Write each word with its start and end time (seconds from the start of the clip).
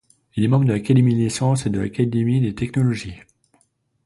Il 0.35 0.43
est 0.43 0.47
membre 0.47 0.65
de 0.65 0.73
l’Académie 0.73 1.13
des 1.13 1.29
Sciences 1.29 1.67
et 1.67 1.69
de 1.69 1.79
l’Académie 1.79 2.41
des 2.41 2.55
technologies. 2.55 3.21